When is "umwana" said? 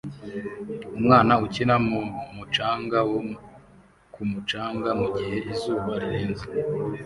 0.97-1.33